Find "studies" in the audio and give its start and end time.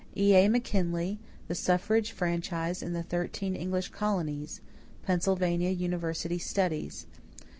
6.39-7.05